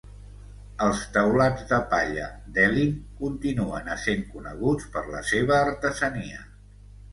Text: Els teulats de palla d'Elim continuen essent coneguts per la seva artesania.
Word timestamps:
Els 0.85 1.01
teulats 1.17 1.67
de 1.71 1.79
palla 1.91 2.29
d'Elim 2.55 2.97
continuen 3.21 3.93
essent 3.99 4.27
coneguts 4.33 4.91
per 4.97 5.07
la 5.15 5.23
seva 5.35 5.63
artesania. 5.71 6.45